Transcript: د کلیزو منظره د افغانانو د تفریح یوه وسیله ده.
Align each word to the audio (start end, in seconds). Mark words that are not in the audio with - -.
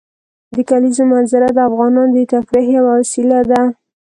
د 0.55 0.55
کلیزو 0.69 1.03
منظره 1.13 1.47
د 1.53 1.59
افغانانو 1.69 2.13
د 2.15 2.17
تفریح 2.33 2.67
یوه 2.77 2.91
وسیله 2.99 3.39
ده. 3.51 3.61